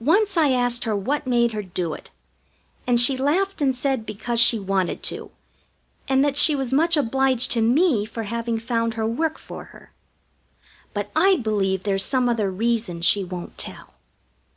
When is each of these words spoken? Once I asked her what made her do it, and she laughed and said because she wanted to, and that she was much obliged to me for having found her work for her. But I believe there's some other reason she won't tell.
Once 0.00 0.36
I 0.36 0.50
asked 0.50 0.82
her 0.82 0.96
what 0.96 1.24
made 1.24 1.52
her 1.52 1.62
do 1.62 1.92
it, 1.94 2.10
and 2.84 3.00
she 3.00 3.16
laughed 3.16 3.62
and 3.62 3.70
said 3.76 4.04
because 4.04 4.40
she 4.40 4.58
wanted 4.58 5.04
to, 5.04 5.30
and 6.08 6.24
that 6.24 6.36
she 6.36 6.56
was 6.56 6.72
much 6.72 6.96
obliged 6.96 7.52
to 7.52 7.62
me 7.62 8.06
for 8.06 8.24
having 8.24 8.58
found 8.58 8.94
her 8.94 9.06
work 9.06 9.38
for 9.38 9.66
her. 9.66 9.92
But 10.92 11.12
I 11.14 11.36
believe 11.36 11.84
there's 11.84 12.04
some 12.04 12.28
other 12.28 12.50
reason 12.50 13.02
she 13.02 13.22
won't 13.22 13.56
tell. 13.56 13.94